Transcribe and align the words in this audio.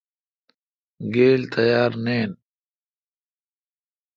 گیل 1.13 1.41
تیار 1.53 1.91
نین۔ 2.05 2.31